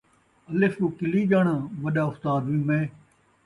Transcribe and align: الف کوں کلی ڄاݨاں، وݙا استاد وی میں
الف 0.51 0.73
کوں 0.79 0.89
کلی 0.97 1.21
ڄاݨاں، 1.31 1.59
وݙا 1.83 2.03
استاد 2.11 2.41
وی 2.49 2.59
میں 2.67 2.85